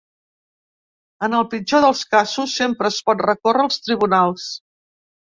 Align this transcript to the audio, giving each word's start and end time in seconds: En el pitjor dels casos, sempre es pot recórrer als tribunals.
En 1.27 1.35
el 1.39 1.43
pitjor 1.51 1.83
dels 1.83 2.01
casos, 2.13 2.55
sempre 2.61 2.91
es 2.95 2.97
pot 3.11 3.21
recórrer 3.27 3.67
als 3.67 3.79
tribunals. 3.89 4.49